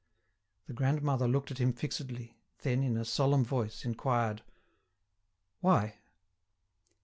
[0.65, 4.41] The grandmother looked at him fixedly, then, in a solemn voice, inquired:
[5.59, 5.99] "Why?"